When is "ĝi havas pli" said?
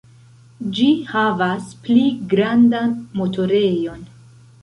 0.77-2.01